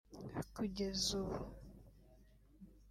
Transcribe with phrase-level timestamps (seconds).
[0.55, 1.39] Kugeza ubu